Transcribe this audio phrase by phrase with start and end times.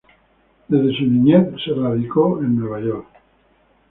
[0.67, 3.07] Desde su niñez se radicó a Nueva York.